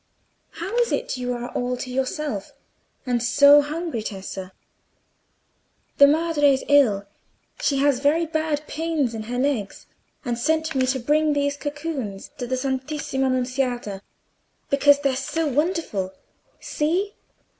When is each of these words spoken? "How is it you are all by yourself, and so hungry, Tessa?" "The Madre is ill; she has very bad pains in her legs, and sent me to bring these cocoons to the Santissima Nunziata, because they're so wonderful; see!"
"How 0.53 0.75
is 0.77 0.91
it 0.91 1.15
you 1.17 1.31
are 1.33 1.49
all 1.49 1.75
by 1.75 1.83
yourself, 1.83 2.53
and 3.05 3.21
so 3.21 3.61
hungry, 3.61 4.01
Tessa?" 4.01 4.51
"The 5.99 6.07
Madre 6.07 6.55
is 6.55 6.63
ill; 6.67 7.05
she 7.61 7.77
has 7.77 7.99
very 7.99 8.25
bad 8.25 8.65
pains 8.65 9.13
in 9.13 9.21
her 9.29 9.37
legs, 9.37 9.85
and 10.25 10.39
sent 10.39 10.73
me 10.73 10.87
to 10.87 10.97
bring 10.99 11.33
these 11.33 11.55
cocoons 11.55 12.31
to 12.39 12.47
the 12.47 12.57
Santissima 12.57 13.29
Nunziata, 13.29 14.01
because 14.71 14.99
they're 15.01 15.15
so 15.15 15.45
wonderful; 15.45 16.13
see!" 16.59 17.13